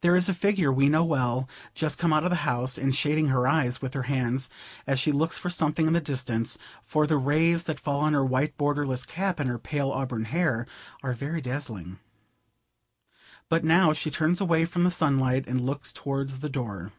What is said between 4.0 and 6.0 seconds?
hands as she looks for something in the